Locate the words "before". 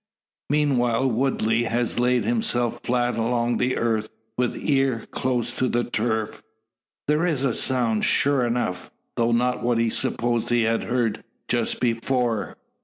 11.79-12.57